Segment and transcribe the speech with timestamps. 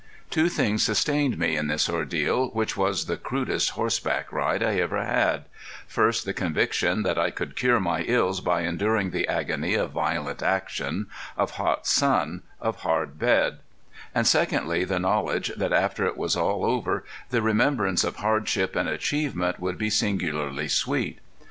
[0.31, 4.99] Two things sustained me in this ordeal, which was the crudest horseback ride I ever
[5.05, 5.43] had
[5.85, 10.41] first, the conviction that I could cure my ills by enduring the agony of violent
[10.41, 11.05] action,
[11.37, 13.59] of hot sun, of hard bed;
[14.15, 18.89] and secondly, the knowledge that after it was all over the remembrance of hardship and
[18.89, 21.19] achievement would be singularly sweet.